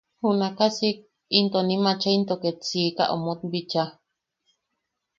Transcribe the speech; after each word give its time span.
Junakaʼa 0.21 0.67
siik, 0.77 0.97
into 1.37 1.59
nim 1.67 1.85
achai 1.91 2.13
into 2.17 2.35
ket 2.41 2.57
siika 2.67 3.03
omot 3.13 3.39
bichaa. 3.51 3.89